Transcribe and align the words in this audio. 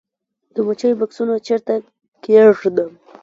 د 0.53 0.55
مچیو 0.67 0.99
بکسونه 0.99 1.33
چیرته 1.47 1.75
کیږدم؟ 2.23 2.91